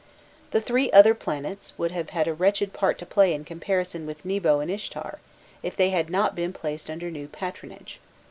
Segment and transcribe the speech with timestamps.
[0.49, 4.25] The three other planets would have had a wretched part to play in comparison with
[4.25, 5.19] Nebo and Ishtar,
[5.61, 7.99] if they had not been placed under new patronage.